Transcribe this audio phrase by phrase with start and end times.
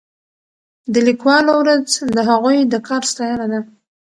[0.93, 3.59] د لیکوالو ورځ د هغوی د کار ستاینه ده.